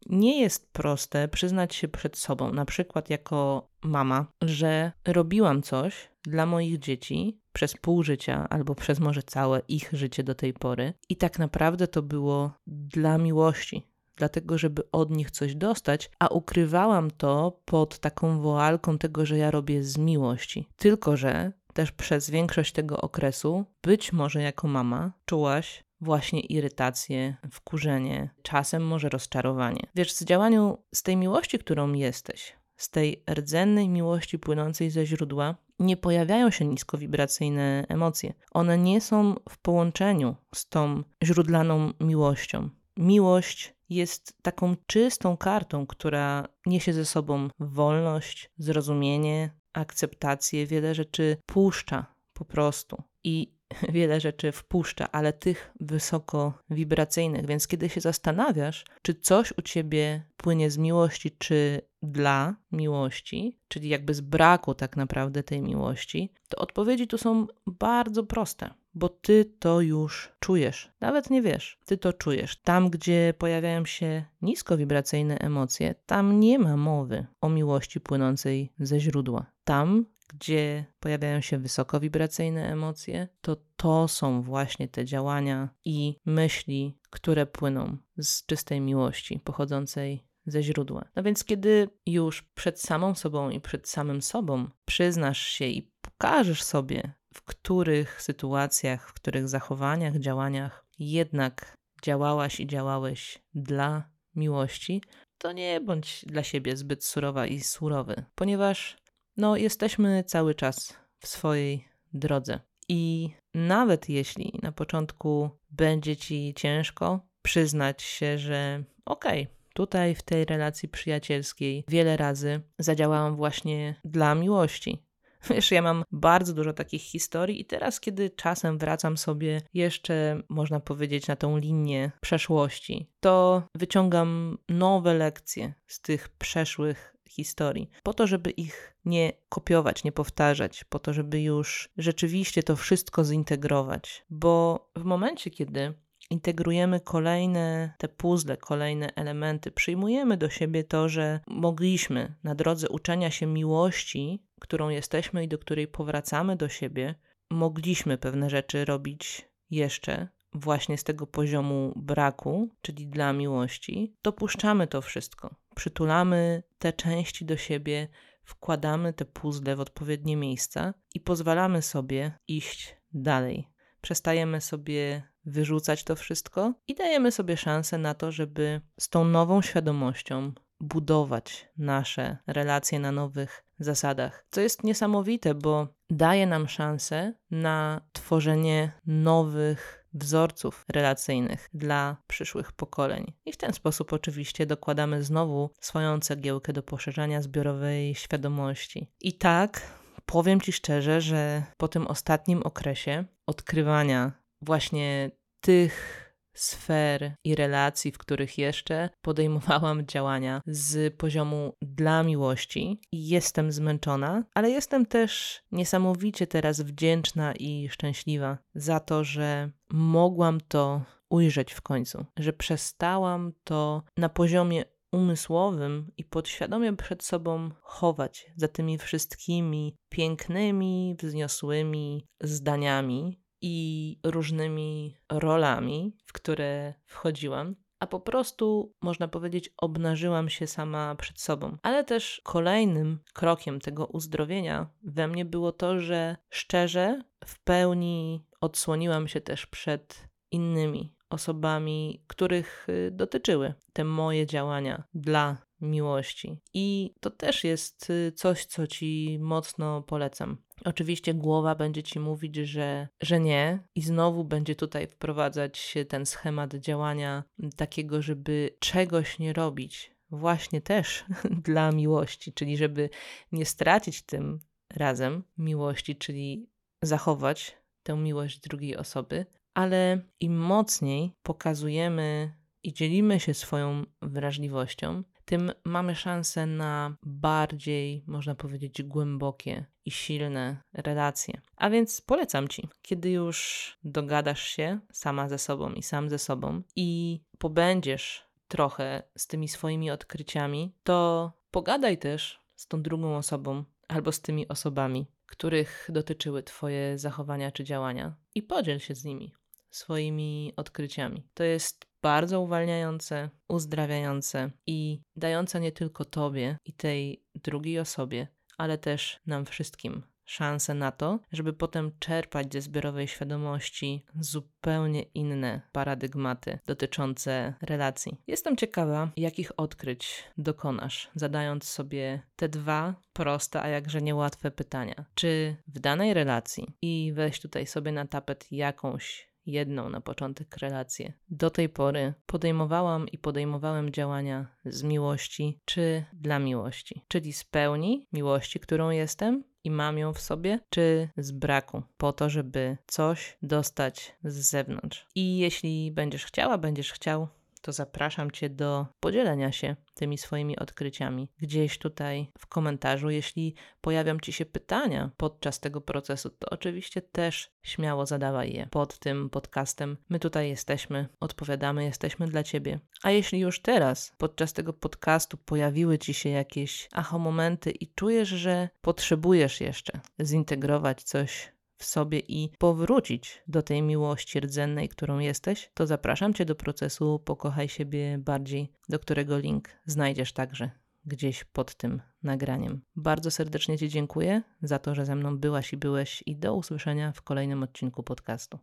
nie 0.07 0.41
jest 0.41 0.73
proste 0.73 1.29
przyznać 1.29 1.75
się 1.75 1.89
przed 1.89 2.19
sobą, 2.19 2.53
na 2.53 2.65
przykład 2.65 3.11
jako 3.11 3.69
mama, 3.83 4.27
że 4.43 4.93
robiłam 5.07 5.63
coś 5.63 6.09
dla 6.23 6.47
moich 6.47 6.79
dzieci 6.79 7.39
przez 7.53 7.75
pół 7.75 8.03
życia 8.03 8.47
albo 8.51 8.75
przez 8.75 9.01
może 9.01 9.23
całe 9.23 9.63
ich 9.69 9.89
życie 9.93 10.25
do 10.25 10.35
tej 10.35 10.53
pory 10.53 10.95
i 11.09 11.17
tak 11.17 11.39
naprawdę 11.39 11.89
to 11.89 12.03
było 12.03 12.53
dla 12.67 13.19
miłości, 13.19 13.87
dlatego 14.17 14.59
żeby 14.59 14.83
od 14.93 15.11
nich 15.11 15.31
coś 15.31 15.55
dostać, 15.55 16.11
a 16.19 16.29
ukrywałam 16.29 17.11
to 17.11 17.61
pod 17.65 17.99
taką 17.99 18.41
woalką 18.41 18.99
tego, 18.99 19.27
że 19.27 19.39
ja 19.39 19.51
robię 19.51 19.83
z 19.83 19.99
miłości. 19.99 20.69
Tylko, 20.77 21.17
że 21.17 21.53
też 21.73 21.93
przez 21.93 22.31
większość 22.31 22.73
tego 22.73 23.01
okresu, 23.01 23.65
być 23.83 24.13
może 24.13 24.43
jako 24.43 24.69
mama, 24.69 25.13
czułaś, 25.25 25.85
właśnie 26.03 26.41
irytację, 26.41 27.37
wkurzenie, 27.51 28.31
czasem 28.43 28.87
może 28.87 29.09
rozczarowanie. 29.09 29.83
Wiesz, 29.95 30.13
z 30.13 30.25
działaniu, 30.25 30.79
z 30.95 31.03
tej 31.03 31.17
miłości, 31.17 31.59
którą 31.59 31.93
jesteś, 31.93 32.57
z 32.77 32.91
tej 32.91 33.25
rdzennej 33.31 33.89
miłości 33.89 34.39
płynącej 34.39 34.91
ze 34.91 35.07
źródła, 35.07 35.57
nie 35.79 35.97
pojawiają 35.97 36.51
się 36.51 36.65
niskowibracyjne 36.65 37.87
emocje. 37.89 38.33
One 38.51 38.79
nie 38.79 39.01
są 39.01 39.35
w 39.49 39.59
połączeniu 39.59 40.37
z 40.55 40.69
tą 40.69 41.03
źródlaną 41.25 41.93
miłością. 42.01 42.71
Miłość 42.97 43.75
jest 43.91 44.43
taką 44.43 44.77
czystą 44.87 45.37
kartą, 45.37 45.87
która 45.87 46.49
niesie 46.67 46.93
ze 46.93 47.05
sobą 47.05 47.49
wolność, 47.61 48.51
zrozumienie, 48.59 49.51
akceptację, 49.73 50.67
wiele 50.67 50.95
rzeczy 50.95 51.37
puszcza 51.47 52.07
po 52.33 52.45
prostu. 52.45 53.03
I 53.25 53.55
wiele 53.93 54.21
rzeczy 54.21 54.53
wpuszcza, 54.53 55.13
ale 55.13 55.33
tych 55.33 55.73
wysoko 55.81 56.59
wibracyjnych. 56.71 57.47
Więc 57.47 57.67
kiedy 57.67 57.89
się 57.89 58.01
zastanawiasz, 58.01 58.85
czy 59.03 59.15
coś 59.15 59.53
u 59.59 59.63
ciebie 59.63 60.23
płynie 60.37 60.71
z 60.71 60.79
miłości, 60.79 61.31
czy 61.39 61.81
dla 62.03 62.55
miłości, 62.73 63.59
czyli 63.69 63.89
jakby 63.89 64.15
z 64.15 64.21
braku 64.21 64.75
tak 64.75 64.97
naprawdę 64.97 65.43
tej 65.43 65.61
miłości, 65.61 66.33
to 66.49 66.57
odpowiedzi 66.59 67.07
tu 67.07 67.19
są 67.19 67.47
bardzo 67.67 68.25
proste, 68.25 68.71
bo 68.95 69.09
ty 69.09 69.45
to 69.59 69.81
już 69.81 70.33
czujesz. 70.41 70.93
Nawet 71.01 71.31
nie 71.31 71.43
wiesz, 71.43 71.79
ty 71.85 71.99
to 71.99 72.13
czujesz. 72.13 72.57
Tam, 72.57 72.91
gdzie 72.91 73.35
pojawiają 73.39 73.85
się 73.85 74.25
niskowibracyjne 74.43 75.39
emocje, 75.39 75.95
tam 76.07 76.41
nie 76.41 76.59
ma 76.59 76.77
mowy 76.77 77.27
o 77.41 77.49
miłości 77.49 78.01
płynącej 78.01 78.73
ze 78.79 79.01
źródła. 79.01 79.47
Tam 79.65 80.05
gdzie 80.33 80.85
pojawiają 81.01 81.41
się 81.41 81.59
wysokowibracyjne 81.59 82.73
emocje, 82.73 83.29
to 83.41 83.57
to 83.77 84.09
są 84.09 84.43
właśnie 84.43 84.89
te 84.89 85.05
działania 85.05 85.69
i 85.85 86.17
myśli, 86.25 86.99
które 87.11 87.47
płyną 87.47 87.97
z 88.17 88.47
czystej 88.47 88.81
miłości, 88.81 89.41
pochodzącej 89.45 90.25
ze 90.47 90.63
źródła. 90.63 91.05
No 91.17 91.23
więc, 91.23 91.45
kiedy 91.45 91.89
już 92.07 92.43
przed 92.43 92.81
samą 92.81 93.15
sobą 93.15 93.51
i 93.51 93.61
przed 93.61 93.89
samym 93.89 94.23
sobą 94.23 94.71
przyznasz 94.85 95.47
się 95.47 95.65
i 95.65 95.93
pokażesz 96.01 96.63
sobie, 96.63 97.13
w 97.35 97.43
których 97.43 98.23
sytuacjach, 98.23 99.09
w 99.09 99.13
których 99.13 99.49
zachowaniach, 99.49 100.19
działaniach 100.19 100.87
jednak 100.99 101.77
działałaś 102.03 102.61
i 102.61 102.67
działałeś 102.67 103.43
dla 103.55 104.11
miłości, 104.35 105.03
to 105.39 105.53
nie 105.53 105.81
bądź 105.81 106.25
dla 106.27 106.43
siebie 106.43 106.77
zbyt 106.77 107.05
surowa 107.05 107.47
i 107.47 107.61
surowy, 107.61 108.25
ponieważ 108.35 109.02
no, 109.37 109.57
jesteśmy 109.57 110.25
cały 110.25 110.55
czas 110.55 110.97
w 111.19 111.27
swojej 111.27 111.89
drodze. 112.13 112.61
I 112.89 113.31
nawet 113.55 114.09
jeśli 114.09 114.59
na 114.63 114.73
początku 114.73 115.51
będzie 115.71 116.17
ci 116.17 116.55
ciężko 116.57 117.21
przyznać 117.43 118.03
się, 118.03 118.39
że 118.39 118.85
okej, 119.05 119.43
okay, 119.43 119.57
tutaj 119.75 120.15
w 120.15 120.23
tej 120.23 120.45
relacji 120.45 120.89
przyjacielskiej 120.89 121.85
wiele 121.89 122.17
razy 122.17 122.61
zadziałałam 122.79 123.37
właśnie 123.37 123.95
dla 124.05 124.35
miłości. 124.35 125.03
Wiesz, 125.51 125.71
ja 125.71 125.83
mam 125.83 126.05
bardzo 126.13 126.55
dużo 126.55 126.73
takich 126.73 127.03
historii, 127.03 127.61
i 127.61 127.65
teraz, 127.65 128.01
kiedy 128.01 128.31
czasem 128.31 128.79
wracam 128.79 129.17
sobie 129.17 129.63
jeszcze, 129.75 130.43
można 130.49 130.81
powiedzieć, 130.81 131.27
na 131.27 131.37
tą 131.37 131.57
linię 131.57 132.11
przeszłości, 132.21 133.11
to 133.21 133.63
wyciągam 133.75 134.59
nowe 134.69 135.15
lekcje 135.15 135.75
z 135.87 136.01
tych 136.01 136.29
przeszłych 136.29 137.12
historii, 137.33 137.91
po 138.03 138.15
to, 138.15 138.27
żeby 138.27 138.51
ich 138.51 138.97
nie 139.05 139.33
kopiować, 139.49 140.05
nie 140.05 140.13
powtarzać, 140.13 140.85
po 140.85 140.99
to, 140.99 141.13
żeby 141.13 141.43
już 141.43 141.89
rzeczywiście 141.99 142.63
to 142.63 142.77
wszystko 142.77 143.25
zintegrować. 143.25 144.25
Bo 144.31 144.89
w 144.97 145.05
momencie, 145.05 145.51
kiedy 145.51 145.95
integrujemy 146.31 147.01
kolejne 147.01 147.95
te 147.99 148.09
puzzle, 148.09 148.57
kolejne 148.57 149.15
elementy, 149.15 149.71
przyjmujemy 149.71 150.37
do 150.37 150.51
siebie 150.51 150.85
to, 150.85 151.09
że 151.09 151.41
mogliśmy 151.47 152.35
na 152.45 152.55
drodze 152.55 152.89
uczenia 152.89 153.31
się 153.31 153.47
miłości, 153.47 154.43
którą 154.61 154.89
jesteśmy 154.89 155.45
i 155.45 155.49
do 155.49 155.59
której 155.59 155.89
powracamy 155.89 156.57
do 156.57 156.69
siebie, 156.69 157.15
mogliśmy 157.51 158.19
pewne 158.19 158.51
rzeczy 158.51 158.85
robić 158.85 159.49
jeszcze, 159.71 160.29
właśnie 160.55 160.99
z 160.99 161.05
tego 161.05 161.27
poziomu 161.27 161.93
braku, 161.97 162.69
czyli 162.83 163.07
dla 163.07 163.33
miłości, 163.33 164.17
dopuszczamy 164.23 164.87
to 164.87 165.03
wszystko. 165.03 165.55
Przytulamy 165.75 166.63
te 166.79 166.93
części 166.93 167.45
do 167.45 167.57
siebie, 167.57 168.09
wkładamy 168.45 169.13
te 169.13 169.25
puzzle 169.25 169.77
w 169.77 169.81
odpowiednie 169.81 170.37
miejsca 170.37 170.95
i 171.15 171.21
pozwalamy 171.21 171.83
sobie 171.83 172.39
iść 172.49 172.97
dalej. 173.13 173.69
Przestajemy 174.01 174.61
sobie 174.61 175.23
wyrzucać 175.45 176.05
to 176.05 176.17
wszystko 176.17 176.75
i 176.89 176.95
dajemy 176.95 177.33
sobie 177.33 177.57
szansę 177.57 177.99
na 177.99 178.15
to, 178.15 178.33
żeby 178.33 178.81
z 179.01 179.09
tą 179.09 179.25
nową 179.25 179.63
świadomością 179.63 180.53
budować 180.81 181.69
nasze 181.79 182.37
relacje 182.47 182.99
na 182.99 183.13
nowych 183.13 183.65
zasadach. 183.79 184.47
Co 184.51 184.61
jest 184.61 184.85
niesamowite, 184.85 185.55
bo 185.55 185.89
daje 186.11 186.47
nam 186.47 186.69
szansę 186.69 187.35
na 187.51 188.01
tworzenie 188.13 188.93
nowych 189.07 190.02
wzorców 190.15 190.85
relacyjnych 190.89 191.69
dla 191.75 192.17
przyszłych 192.27 192.73
pokoleń. 192.73 193.33
I 193.45 193.53
w 193.53 193.57
ten 193.57 193.73
sposób 193.73 194.13
oczywiście 194.13 194.67
dokładamy 194.67 195.23
znowu 195.23 195.71
swoją 195.81 196.21
cegiełkę 196.21 196.73
do 196.73 196.83
poszerzania 196.83 197.43
zbiorowej 197.43 198.15
świadomości. 198.15 199.11
I 199.21 199.33
tak 199.33 199.81
powiem 200.27 200.61
Ci 200.61 200.73
szczerze, 200.73 201.21
że 201.21 201.63
po 201.77 201.89
tym 201.89 202.07
ostatnim 202.07 202.63
okresie 202.63 203.25
odkrywania 203.47 204.33
właśnie 204.63 205.31
tych 205.61 206.23
sfer 206.55 207.35
i 207.45 207.55
relacji, 207.55 208.13
w 208.13 208.19
których 208.19 208.59
jeszcze 208.59 209.11
podejmowałam 209.23 210.07
działania 210.07 210.61
z 210.67 211.15
poziomu 211.15 211.77
dla 211.83 212.23
miłości. 212.23 213.01
Jestem 213.13 213.73
zmęczona, 213.73 214.45
ale 214.55 214.71
jestem 214.71 215.07
też 215.07 215.63
niesamowicie 215.73 216.47
teraz 216.47 216.81
wdzięczna 216.81 217.55
i 217.55 217.89
szczęśliwa 217.89 218.59
za 218.75 219.01
to, 219.01 219.25
że 219.25 219.71
mogłam 219.91 220.61
to 220.61 221.03
ujrzeć 221.31 221.73
w 221.73 221.81
końcu, 221.81 222.27
że 222.39 222.53
przestałam 222.53 223.53
to 223.65 224.03
na 224.17 224.29
poziomie 224.29 224.85
umysłowym 225.13 226.13
i 226.17 226.25
podświadomie 226.25 226.97
przed 226.97 227.23
sobą 227.23 227.71
chować 227.81 228.47
za 228.57 228.69
tymi 228.69 228.99
wszystkimi 228.99 229.97
pięknymi, 230.09 231.17
wzniosłymi 231.23 232.27
zdaniami, 232.41 233.42
i 233.63 234.19
różnymi 234.25 235.17
rolami, 235.29 236.17
w 236.25 236.33
które 236.33 236.95
wchodziłam, 237.07 237.77
a 238.01 238.07
po 238.07 238.21
prostu, 238.21 238.95
można 239.03 239.29
powiedzieć, 239.29 239.71
obnażyłam 239.77 240.49
się 240.49 240.67
sama 240.67 241.15
przed 241.15 241.41
sobą. 241.41 241.77
Ale 241.83 242.05
też 242.05 242.41
kolejnym 242.45 243.19
krokiem 243.33 243.81
tego 243.81 244.07
uzdrowienia 244.07 244.91
we 245.03 245.29
mnie 245.29 245.45
było 245.45 245.73
to, 245.73 246.01
że 246.01 246.37
szczerze, 246.51 247.23
w 247.45 247.59
pełni 247.65 248.47
odsłoniłam 248.61 249.29
się 249.29 249.41
też 249.41 249.67
przed 249.67 250.29
innymi 250.51 251.15
osobami, 251.31 252.25
których 252.27 252.89
y, 252.89 253.11
dotyczyły 253.11 253.75
te 253.93 254.05
moje 254.05 254.47
działania 254.47 255.05
dla 255.15 255.57
miłości. 255.83 256.59
I 256.75 257.15
to 257.21 257.31
też 257.31 257.65
jest 257.65 258.11
y, 258.11 258.33
coś, 258.33 258.65
co 258.65 258.87
ci 258.87 259.39
mocno 259.41 260.03
polecam. 260.03 260.57
Oczywiście 260.85 261.35
głowa 261.35 261.75
będzie 261.75 262.03
ci 262.03 262.21
mówić, 262.21 262.57
że, 262.57 263.09
że 263.21 263.41
nie, 263.41 263.79
i 263.95 264.03
znowu 264.03 264.45
będzie 264.45 264.75
tutaj 264.75 265.07
wprowadzać 265.07 265.95
ten 266.09 266.27
schemat 266.27 266.75
działania 266.75 267.45
takiego, 267.77 268.23
żeby 268.23 268.77
czegoś 268.79 269.39
nie 269.39 269.53
robić, 269.53 270.13
właśnie 270.31 270.81
też 270.81 271.25
dla 271.67 271.93
miłości, 271.93 272.53
czyli 272.53 272.77
żeby 272.77 273.11
nie 273.53 273.67
stracić 273.67 274.23
tym 274.23 274.61
razem 274.97 275.45
miłości, 275.59 276.17
czyli 276.17 276.71
zachować 277.03 277.77
tę 278.03 278.17
miłość 278.17 278.61
drugiej 278.61 278.97
osoby, 278.97 279.47
ale 279.75 280.23
im 280.41 280.57
mocniej 280.57 281.33
pokazujemy 281.43 282.55
i 282.83 282.93
dzielimy 282.93 283.41
się 283.41 283.55
swoją 283.55 284.05
wrażliwością, 284.23 285.23
tym 285.53 285.73
mamy 285.85 286.15
szansę 286.15 286.67
na 286.67 287.17
bardziej, 287.23 288.25
można 288.27 288.55
powiedzieć, 288.55 289.03
głębokie 289.03 289.85
i 290.05 290.11
silne 290.11 290.83
relacje. 290.93 291.61
A 291.77 291.91
więc 291.91 292.21
polecam 292.21 292.69
ci, 292.69 292.89
kiedy 293.03 293.31
już 293.31 293.99
dogadasz 294.05 294.63
się 294.63 295.01
sama 295.13 295.49
ze 295.49 295.59
sobą 295.59 295.93
i 295.93 296.03
sam 296.03 296.31
ze 296.31 296.39
sobą 296.39 296.83
i 296.97 297.41
pobędziesz 297.59 298.47
trochę 298.69 299.23
z 299.37 299.47
tymi 299.47 299.69
swoimi 299.69 300.11
odkryciami, 300.11 300.95
to 301.03 301.53
pogadaj 301.71 302.19
też 302.19 302.61
z 302.77 302.87
tą 302.87 303.03
drugą 303.03 303.37
osobą 303.37 303.85
albo 304.09 304.33
z 304.33 304.41
tymi 304.41 304.69
osobami, 304.69 305.27
których 305.47 306.09
dotyczyły 306.13 306.63
Twoje 306.63 307.19
zachowania 307.19 307.73
czy 307.73 307.85
działania 307.85 308.35
i 308.55 308.63
podziel 308.63 308.99
się 308.99 309.15
z 309.15 309.25
nimi 309.25 309.53
swoimi 309.93 310.73
odkryciami. 310.77 311.43
To 311.55 311.65
jest 311.65 312.07
bardzo 312.23 312.61
uwalniające, 312.61 313.51
uzdrawiające 313.69 314.71
i 314.87 315.21
dające 315.37 315.81
nie 315.81 315.93
tylko 315.93 316.25
Tobie 316.25 316.77
i 316.85 316.93
tej 316.93 317.45
drugiej 317.55 317.99
osobie, 317.99 318.49
ale 318.79 318.99
też 318.99 319.41
nam 319.47 319.65
wszystkim 319.67 320.23
szansę 320.45 320.95
na 320.95 321.13
to, 321.13 321.39
żeby 321.53 321.73
potem 321.73 322.13
czerpać 322.19 322.73
ze 322.73 322.81
zbiorowej 322.81 323.29
świadomości 323.29 324.25
zupełnie 324.41 325.23
inne 325.23 325.81
paradygmaty 325.93 326.79
dotyczące 326.87 327.75
relacji. 327.83 328.37
Jestem 328.47 328.77
ciekawa, 328.77 329.31
jakich 329.37 329.73
odkryć 329.77 330.45
dokonasz, 330.59 331.31
zadając 331.35 331.85
sobie 331.85 332.43
te 332.57 332.69
dwa 332.69 333.15
proste, 333.33 333.83
a 333.83 333.89
jakże 333.89 334.23
niełatwe 334.23 334.71
pytania. 334.71 335.25
Czy 335.35 335.77
w 335.87 335.99
danej 335.99 336.35
relacji 336.35 336.97
i 337.03 337.33
weź 337.35 337.61
tutaj 337.61 337.87
sobie 337.87 338.13
na 338.13 338.27
tapet 338.27 338.67
jakąś 338.71 339.52
jedną 339.67 340.09
na 340.09 340.21
początek 340.21 340.77
relację. 340.77 341.33
Do 341.51 341.71
tej 341.71 341.89
pory 341.89 342.35
podejmowałam 342.47 343.29
i 343.29 343.39
podejmowałem 343.39 344.13
działania 344.13 344.67
z 344.85 345.03
miłości 345.03 345.81
czy 345.85 346.25
dla 346.33 346.59
miłości, 346.59 347.25
czyli 347.29 347.53
z 347.53 347.65
pełni 347.65 348.27
miłości, 348.33 348.81
którą 348.81 349.11
jestem 349.11 349.65
i 349.85 349.91
mam 349.91 350.19
ją 350.19 350.33
w 350.33 350.41
sobie, 350.41 350.81
czy 350.91 351.29
z 351.37 351.53
braku, 351.53 352.03
po 352.17 352.33
to, 352.33 352.51
żeby 352.51 352.97
coś 353.07 353.59
dostać 353.63 354.37
z 354.45 354.71
zewnątrz. 354.71 355.27
I 355.35 355.59
jeśli 355.59 356.11
będziesz 356.11 356.45
chciała, 356.45 356.79
będziesz 356.79 357.13
chciał, 357.13 357.49
to 357.83 357.93
zapraszam 357.93 358.51
Cię 358.51 358.71
do 358.71 359.07
podzielenia 359.21 359.73
się 359.73 359.97
tymi 360.15 360.39
swoimi 360.39 360.79
odkryciami 360.79 361.49
gdzieś 361.59 361.99
tutaj 361.99 362.53
w 362.59 362.67
komentarzu. 362.67 363.31
Jeśli 363.31 363.75
pojawią 364.01 364.39
Ci 364.41 364.53
się 364.53 364.67
pytania 364.67 365.31
podczas 365.37 365.81
tego 365.81 366.01
procesu, 366.01 366.51
to 366.51 366.71
oczywiście 366.71 367.23
też 367.23 367.71
śmiało 367.83 368.27
zadawaj 368.27 368.73
je 368.73 368.87
pod 368.91 369.19
tym 369.19 369.51
podcastem. 369.51 370.17
My 370.29 370.39
tutaj 370.39 370.69
jesteśmy, 370.69 371.29
odpowiadamy, 371.41 372.05
jesteśmy 372.05 372.47
dla 372.47 372.63
Ciebie. 372.63 373.01
A 373.23 373.31
jeśli 373.31 373.61
już 373.61 373.83
teraz 373.83 374.33
podczas 374.39 374.73
tego 374.73 374.93
podcastu 374.93 375.57
pojawiły 375.57 376.19
Ci 376.19 376.35
się 376.35 376.49
jakieś 376.49 377.09
aha 377.13 377.39
momenty 377.39 377.91
i 377.91 378.15
czujesz, 378.15 378.49
że 378.49 378.89
potrzebujesz 379.01 379.81
jeszcze 379.81 380.21
zintegrować 380.43 381.23
coś 381.23 381.73
w 382.03 382.05
sobie 382.05 382.39
i 382.39 382.71
powrócić 382.79 383.63
do 383.69 383.83
tej 383.83 384.03
miłości 384.03 384.61
rdzennej, 384.61 385.09
którą 385.09 385.39
jesteś, 385.39 385.91
to 385.95 386.07
zapraszam 386.07 386.55
Cię 386.55 386.65
do 386.65 386.75
procesu 386.75 387.39
Pokochaj 387.45 387.89
siebie 387.89 388.39
bardziej, 388.39 388.93
do 389.09 389.19
którego 389.19 389.59
link 389.59 389.89
znajdziesz 390.07 390.53
także 390.53 390.91
gdzieś 391.25 391.65
pod 391.65 391.95
tym 391.95 392.23
nagraniem. 392.43 393.03
Bardzo 393.17 393.51
serdecznie 393.51 393.99
Ci 393.99 394.09
dziękuję 394.09 394.63
za 394.83 394.99
to, 394.99 395.15
że 395.15 395.27
ze 395.27 395.37
mną 395.37 395.59
byłaś 395.59 395.93
i 395.93 395.97
byłeś 395.97 396.43
i 396.47 396.57
do 396.57 396.75
usłyszenia 396.75 397.33
w 397.33 397.43
kolejnym 397.43 397.83
odcinku 397.83 398.23
podcastu. 398.23 398.79